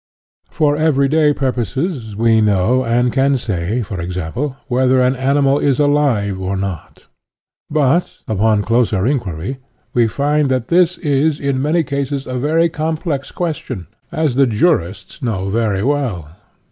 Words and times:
For 0.49 0.75
everyday 0.75 1.31
purposes 1.31 2.15
we 2.15 2.41
know 2.41 2.83
and 2.83 3.13
can 3.13 3.37
say 3.37 3.81
e. 3.81 3.83
g., 4.07 4.19
whether 4.67 4.99
an 4.99 5.15
animal 5.15 5.59
is 5.59 5.79
alive 5.79 6.39
or 6.41 6.57
not. 6.57 7.05
But, 7.69 8.17
upon 8.27 8.63
closer 8.63 9.05
inquiry, 9.05 9.59
we 9.93 10.07
find 10.07 10.49
that 10.49 10.69
this 10.69 10.97
is, 10.97 11.39
in 11.39 11.61
many 11.61 11.83
cases, 11.83 12.25
a 12.25 12.33
very 12.39 12.67
complex 12.67 13.29
question, 13.31 13.85
as 14.11 14.33
the 14.33 14.47
jurists 14.47 15.21
know 15.21 15.49
very 15.49 15.83
well. 15.83 16.29